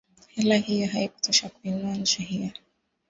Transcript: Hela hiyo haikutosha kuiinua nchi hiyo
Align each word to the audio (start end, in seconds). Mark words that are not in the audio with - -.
Hela 0.27 0.55
hiyo 0.55 0.87
haikutosha 0.87 1.49
kuiinua 1.49 1.95
nchi 1.95 2.21
hiyo 2.23 2.51